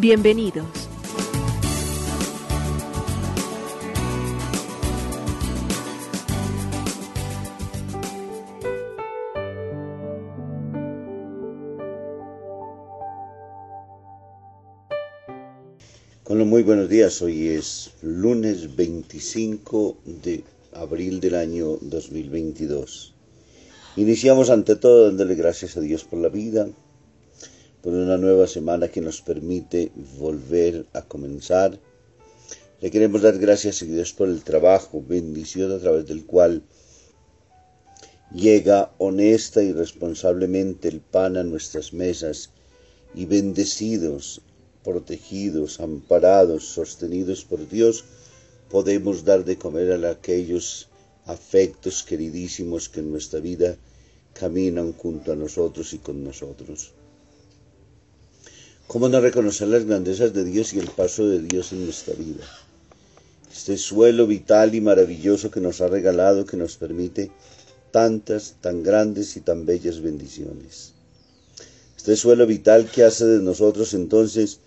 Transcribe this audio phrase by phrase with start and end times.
[0.00, 0.64] Bienvenidos.
[16.28, 20.44] Los muy buenos días, hoy es lunes 25 de
[20.74, 23.14] abril del año 2022.
[23.96, 26.68] Iniciamos ante todo dándole gracias a Dios por la vida,
[27.82, 31.78] por una nueva semana que nos permite volver a comenzar.
[32.80, 36.62] Le queremos dar gracias a Dios por el trabajo, bendición a través del cual
[38.32, 42.50] llega honesta y responsablemente el pan a nuestras mesas
[43.14, 44.42] y bendecidos
[44.84, 48.04] protegidos, amparados, sostenidos por Dios,
[48.70, 50.88] podemos dar de comer a aquellos
[51.26, 53.76] afectos queridísimos que en nuestra vida
[54.32, 56.92] caminan junto a nosotros y con nosotros.
[58.88, 62.42] ¿Cómo no reconocer las grandezas de Dios y el paso de Dios en nuestra vida?
[63.52, 67.30] Este suelo vital y maravilloso que nos ha regalado, que nos permite
[67.90, 70.94] tantas, tan grandes y tan bellas bendiciones.
[71.98, 74.60] Este suelo vital que hace de nosotros entonces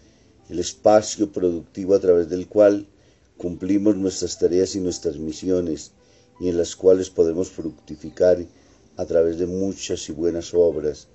[0.51, 2.85] el espacio productivo a través del cual
[3.37, 5.93] cumplimos nuestras tareas y nuestras misiones
[6.39, 8.37] y en las cuales podemos fructificar
[8.97, 11.07] a través de muchas y buenas obras,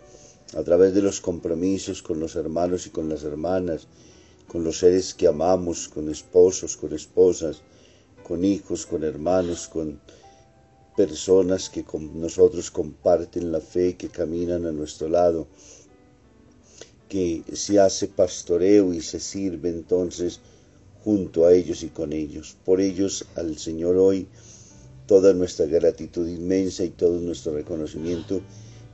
[0.54, 3.88] a través de los compromisos con los hermanos y con las hermanas,
[4.46, 7.62] con los seres que amamos, con esposos, con esposas,
[8.22, 10.00] con hijos, con hermanos, con
[10.96, 15.46] personas que con nosotros comparten la fe, que caminan a nuestro lado,
[17.08, 20.40] que se hace pastoreo y se sirve entonces
[21.04, 22.56] junto a ellos y con ellos.
[22.64, 24.26] Por ellos al Señor hoy
[25.06, 28.40] toda nuestra gratitud inmensa y todo nuestro reconocimiento,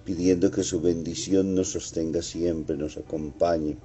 [0.04, 3.76] pidiendo que su bendición nos sostenga siempre, nos acompañe,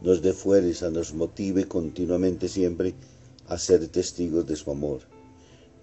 [0.00, 2.94] nos dé fuerza, nos motive continuamente siempre
[3.48, 5.00] a ser testigos de su amor.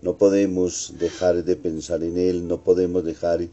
[0.02, 3.48] No podemos dejar de pensar en Él, no podemos dejar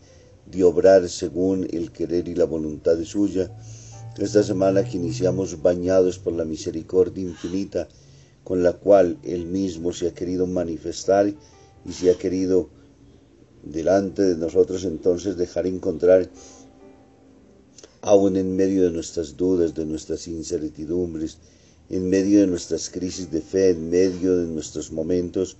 [0.47, 3.57] de obrar según el querer y la voluntad de suya.
[4.19, 7.89] Esta semana que iniciamos bañados por la misericordia infinita
[8.43, 11.33] con la cual Él mismo se ha querido manifestar
[11.85, 12.69] y se ha querido
[13.63, 16.29] delante de nosotros entonces dejar encontrar
[18.03, 21.39] aún en medio de nuestras dudas, de nuestras incertidumbres,
[21.91, 25.57] en medio de nuestras crisis de fe, en medio de nuestros momentos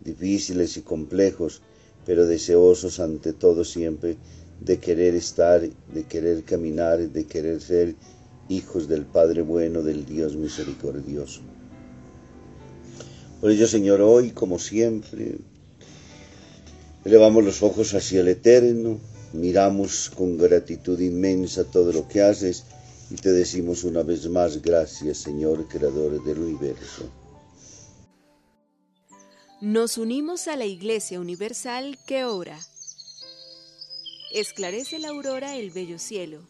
[0.00, 1.60] difíciles y complejos,
[2.06, 4.16] pero deseosos ante todo siempre
[4.60, 7.94] de querer estar, de querer caminar, de querer ser
[8.48, 11.40] hijos del Padre bueno, del Dios misericordioso.
[13.40, 15.38] Por ello, Señor, hoy, como siempre,
[17.04, 19.00] elevamos los ojos hacia el Eterno,
[19.32, 22.64] miramos con gratitud inmensa todo lo que haces
[23.10, 27.10] y te decimos una vez más gracias, Señor, Creador del universo.
[29.60, 32.58] Nos unimos a la Iglesia Universal que ora.
[34.32, 36.40] Esclarece la aurora el bello cielo,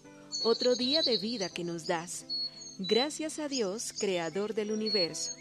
[0.45, 2.25] otro día de vida que nos das.
[2.79, 5.33] Gracias a Dios, Creador del universo,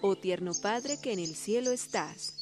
[0.00, 2.41] oh tierno Padre que en el cielo estás.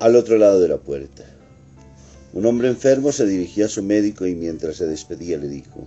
[0.00, 1.24] Al otro lado de la puerta.
[2.32, 5.86] Un hombre enfermo se dirigía a su médico y mientras se despedía le dijo,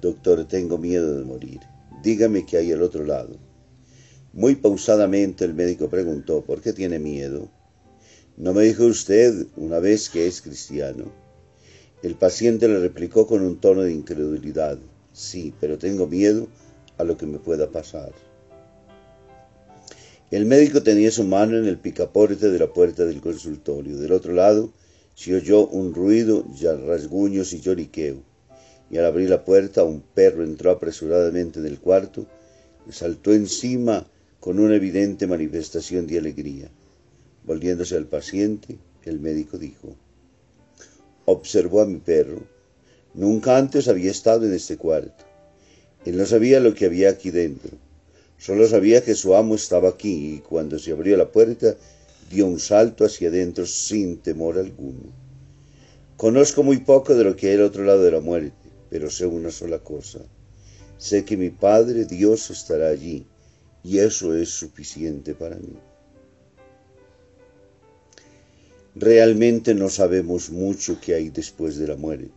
[0.00, 1.60] Doctor, tengo miedo de morir.
[2.02, 3.36] Dígame qué hay al otro lado.
[4.32, 7.50] Muy pausadamente el médico preguntó, ¿por qué tiene miedo?
[8.38, 11.12] ¿No me dijo usted una vez que es cristiano?
[12.02, 14.78] El paciente le replicó con un tono de incredulidad,
[15.12, 16.48] sí, pero tengo miedo
[16.96, 18.12] a lo que me pueda pasar.
[20.30, 23.96] El médico tenía su mano en el picaporte de la puerta del consultorio.
[23.96, 24.72] Del otro lado
[25.16, 28.22] se oyó un ruido, ya rasguños y lloriqueo.
[28.90, 32.26] Y al abrir la puerta, un perro entró apresuradamente en el cuarto,
[32.88, 34.06] y saltó encima
[34.38, 36.70] con una evidente manifestación de alegría.
[37.44, 39.96] Volviéndose al paciente, el médico dijo,
[41.24, 42.42] observó a mi perro.
[43.14, 45.24] Nunca antes había estado en este cuarto.
[46.04, 47.76] Él no sabía lo que había aquí dentro.
[48.40, 51.76] Solo sabía que su amo estaba aquí y cuando se abrió la puerta
[52.30, 55.12] dio un salto hacia adentro sin temor alguno.
[56.16, 59.26] Conozco muy poco de lo que hay al otro lado de la muerte, pero sé
[59.26, 60.20] una sola cosa.
[60.96, 63.26] Sé que mi Padre Dios estará allí
[63.84, 65.76] y eso es suficiente para mí.
[68.94, 72.32] Realmente no sabemos mucho qué hay después de la muerte,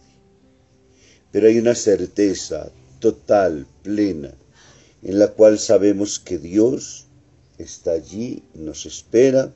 [1.31, 4.33] pero hay una certeza total, plena,
[5.03, 7.07] en la cual sabemos que Dios
[7.57, 9.53] está allí, nos espera,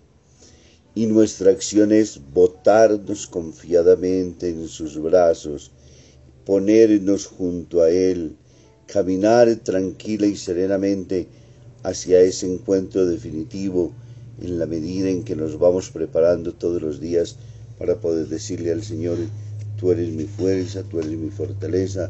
[0.93, 5.71] y nuestra acción es botarnos confiadamente en sus brazos,
[6.45, 8.35] ponernos junto a Él,
[8.87, 11.27] caminar tranquila y serenamente
[11.83, 13.93] hacia ese encuentro definitivo
[14.41, 17.37] en la medida en que nos vamos preparando todos los días
[17.77, 19.17] para poder decirle al Señor,
[19.79, 22.09] tú eres mi fuerza, tú eres mi fortaleza,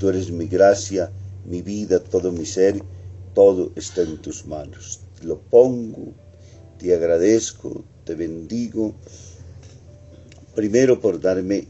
[0.00, 1.10] tú eres mi gracia,
[1.44, 2.82] mi vida, todo mi ser,
[3.34, 5.00] todo está en tus manos.
[5.22, 6.12] Lo pongo,
[6.78, 8.94] te agradezco, te bendigo,
[10.54, 11.66] primero por darme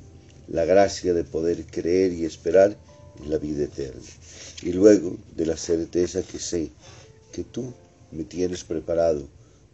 [0.49, 2.77] la gracia de poder creer y esperar
[3.23, 4.03] en la vida eterna,
[4.63, 6.71] y luego de la certeza que sé
[7.33, 7.73] que tú
[8.11, 9.27] me tienes preparado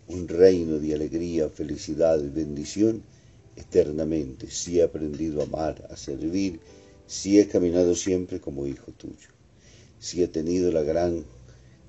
[0.08, 3.02] un reino de alegría, felicidad y bendición
[3.56, 6.60] eternamente, si he aprendido a amar, a servir,
[7.06, 9.28] si he caminado siempre como hijo tuyo,
[10.00, 11.24] si he tenido la gran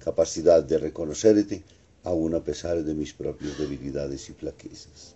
[0.03, 1.63] capacidad de reconocerte,
[2.03, 5.15] aun a pesar de mis propias debilidades y flaquezas.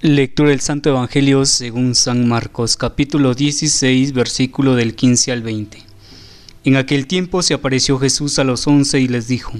[0.00, 5.78] Lectura del Santo Evangelio según San Marcos, capítulo 16, versículo del 15 al 20.
[6.64, 9.52] En aquel tiempo se apareció Jesús a los once y les dijo,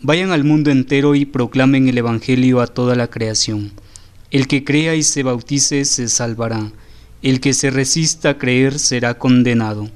[0.00, 3.72] Vayan al mundo entero y proclamen el Evangelio a toda la creación.
[4.30, 6.72] El que crea y se bautice se salvará,
[7.22, 9.90] el que se resista a creer será condenado.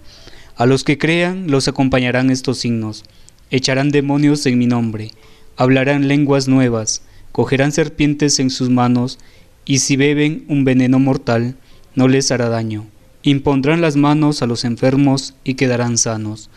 [0.57, 3.05] A los que crean los acompañarán estos signos
[3.51, 5.13] echarán demonios en mi nombre,
[5.57, 7.03] hablarán lenguas nuevas,
[7.33, 9.19] cogerán serpientes en sus manos,
[9.65, 11.57] y si beben un veneno mortal,
[11.95, 12.87] no les hará daño.
[13.23, 16.51] Impondrán las manos a los enfermos y quedarán sanos.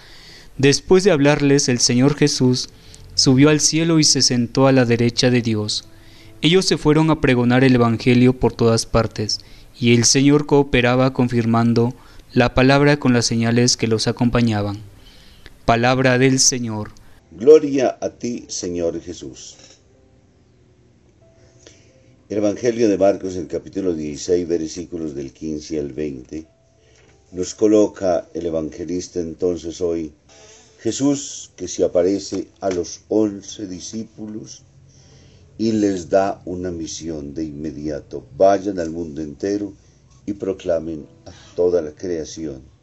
[0.58, 2.70] Después de hablarles, el Señor Jesús
[3.14, 5.88] subió al cielo y se sentó a la derecha de Dios.
[6.42, 9.40] Ellos se fueron a pregonar el Evangelio por todas partes,
[9.80, 11.94] y el Señor cooperaba confirmando
[12.34, 14.78] la palabra con las señales que los acompañaban.
[15.66, 16.92] Palabra del Señor.
[17.32, 19.56] Gloria a ti, Señor Jesús.
[22.28, 26.46] El Evangelio de Marcos, el capítulo 16, versículos del 15 al 20,
[27.32, 30.14] nos coloca el evangelista entonces hoy
[30.82, 34.64] Jesús que se aparece a los once discípulos
[35.58, 38.26] y les da una misión de inmediato.
[38.36, 39.74] Vayan al mundo entero
[40.28, 42.78] y proclamen a toda la creación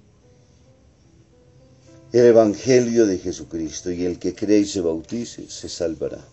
[2.14, 6.24] el Evangelio de Jesucristo y el que cree y se bautice se salvará.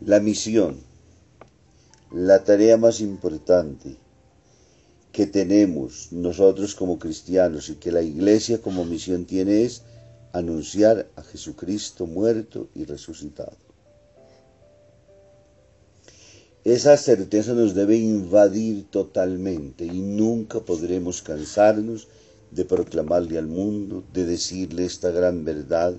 [0.00, 0.80] La misión,
[2.10, 3.94] la tarea más importante
[5.12, 9.82] que tenemos nosotros como cristianos y que la iglesia como misión tiene es
[10.32, 13.69] anunciar a Jesucristo muerto y resucitado.
[16.64, 22.08] Esa certeza nos debe invadir totalmente y nunca podremos cansarnos
[22.50, 25.94] de proclamarle al mundo, de decirle esta gran verdad,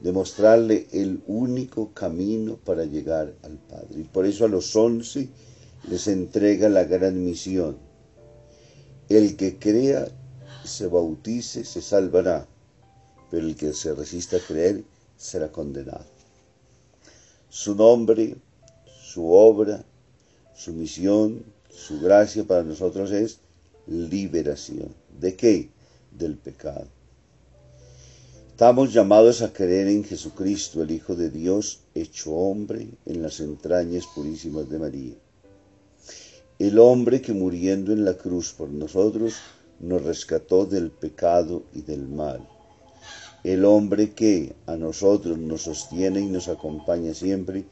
[0.00, 4.00] de mostrarle el único camino para llegar al Padre.
[4.00, 5.28] Y por eso a los once
[5.88, 7.76] les entrega la gran misión.
[9.08, 10.08] El que crea,
[10.64, 12.48] se bautice, se salvará,
[13.30, 14.82] pero el que se resista a creer
[15.16, 16.06] será condenado.
[17.48, 18.34] Su nombre,
[19.00, 19.84] su obra,
[20.54, 23.38] su misión, su gracia para nosotros es
[23.86, 24.94] liberación.
[25.18, 25.70] ¿De qué?
[26.18, 26.86] del pecado.
[28.48, 34.04] Estamos llamados a creer en Jesucristo, el Hijo de Dios, hecho hombre en las entrañas
[34.14, 35.14] purísimas de María.
[36.58, 39.36] El hombre que muriendo en la cruz por nosotros
[39.80, 42.46] nos rescató del pecado y del mal.
[43.42, 47.64] El hombre que a nosotros nos sostiene y nos acompaña siempre,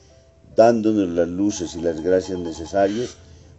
[0.60, 3.16] dándonos las luces y las gracias necesarias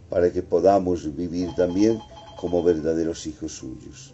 [0.08, 1.98] para que podamos vivir también
[2.40, 4.12] como verdaderos hijos suyos.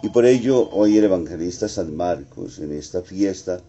[0.00, 3.60] Y por ello hoy el evangelista San Marcos en esta fiesta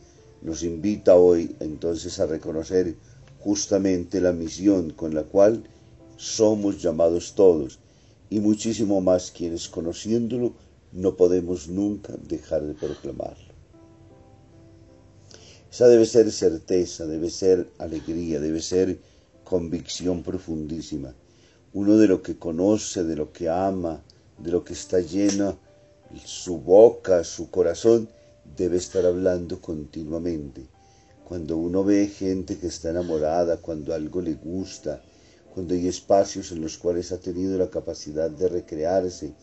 [0.44, 2.96] nos invita hoy entonces a reconocer
[3.40, 5.64] justamente la misión con la cual
[6.16, 7.80] somos llamados todos
[8.30, 10.54] y muchísimo más quienes conociéndolo
[10.92, 13.53] no podemos nunca dejar de proclamarlo.
[15.74, 19.00] Esa debe ser certeza, debe ser alegría, debe ser
[19.44, 21.16] convicción profundísima.
[21.74, 24.04] Uno de lo que conoce, de lo que ama,
[24.38, 25.58] de lo que está lleno,
[26.24, 28.08] su boca, su corazón,
[28.56, 30.68] debe estar hablando continuamente.
[31.28, 35.02] Cuando uno ve gente que está enamorada, cuando algo le gusta,
[35.56, 39.34] cuando hay espacios en los cuales ha tenido la capacidad de recrearse,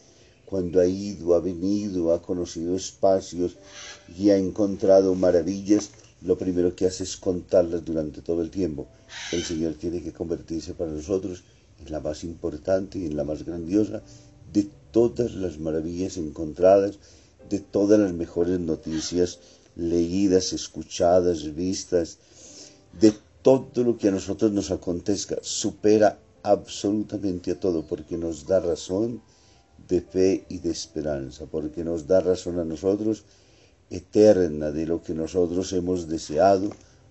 [0.46, 3.56] cuando ha ido, ha venido, ha conocido espacios
[4.16, 5.90] y ha encontrado maravillas,
[6.22, 8.88] lo primero que hace es contarlas durante todo el tiempo.
[9.32, 11.44] El Señor tiene que convertirse para nosotros
[11.84, 14.02] en la más importante y en la más grandiosa
[14.52, 16.98] de todas las maravillas encontradas,
[17.48, 19.38] de todas las mejores noticias
[19.76, 22.18] leídas, escuchadas, vistas,
[22.98, 28.60] de todo lo que a nosotros nos acontezca, supera absolutamente a todo, porque nos da
[28.60, 29.22] razón
[29.88, 33.24] de fe y de esperanza, porque nos da razón a nosotros
[33.90, 36.70] eterna de lo que nosotros hemos deseado,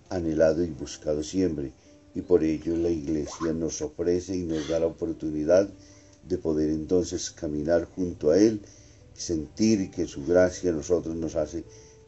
[0.09, 1.73] anhelado y buscado siempre.
[2.15, 5.69] Y por ello la Iglesia nos ofrece y nos da la oportunidad
[6.27, 8.61] de poder entonces caminar junto a Él,
[9.13, 11.63] sentir que su gracia a nosotros nos hace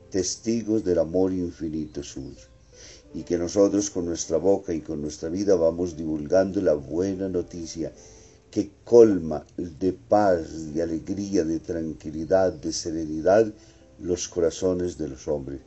[0.09, 2.47] testigos del amor infinito suyo.
[3.13, 7.91] Y que nosotros con nuestra boca y con nuestra vida vamos divulgando la buena noticia
[8.49, 13.51] que colma de paz, de alegría, de tranquilidad, de serenidad
[14.01, 15.61] los corazones de los hombres,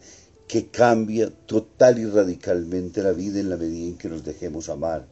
[0.46, 5.06] que cambia total y radicalmente la vida en la medida en que nos dejemos amar.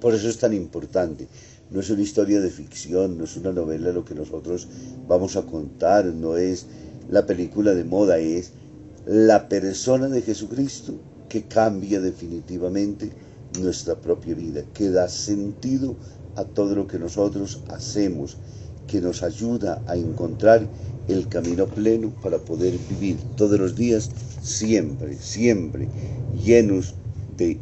[0.00, 1.28] Por eso es tan importante.
[1.70, 4.68] No es una historia de ficción, no es una novela lo que nosotros
[5.08, 6.66] vamos a contar, no es
[7.08, 8.52] la película de moda, es
[9.06, 10.98] la persona de Jesucristo
[11.28, 13.10] que cambia definitivamente
[13.60, 15.96] nuestra propia vida, que da sentido
[16.36, 18.36] a todo lo que nosotros hacemos,
[18.86, 20.68] que nos ayuda a encontrar
[21.08, 24.10] el camino pleno para poder vivir todos los días
[24.42, 25.88] siempre, siempre
[26.44, 26.94] llenos
[27.36, 27.58] de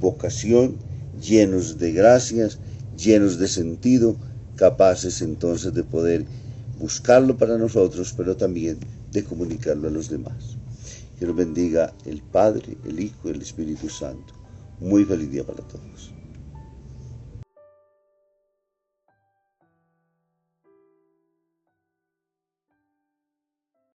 [0.00, 0.76] vocación,
[1.20, 2.58] llenos de gracias,
[2.96, 4.16] llenos de sentido,
[4.56, 6.24] capaces entonces de poder
[6.78, 8.78] buscarlo para nosotros, pero también
[9.12, 10.56] de comunicarlo a los demás.
[11.18, 14.34] Que nos bendiga el Padre, el Hijo el Espíritu Santo.
[14.80, 16.15] Muy feliz día para todos.